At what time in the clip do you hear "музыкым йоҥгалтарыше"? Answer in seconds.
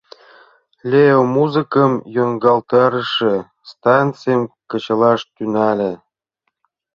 1.35-3.33